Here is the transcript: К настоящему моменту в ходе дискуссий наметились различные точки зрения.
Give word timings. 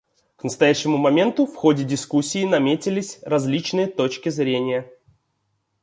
К 0.35 0.43
настоящему 0.45 0.97
моменту 0.97 1.45
в 1.45 1.55
ходе 1.55 1.83
дискуссий 1.83 2.47
наметились 2.47 3.19
различные 3.21 3.85
точки 3.85 4.29
зрения. 4.29 4.89